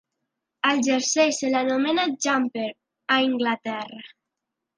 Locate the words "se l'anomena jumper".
1.39-2.65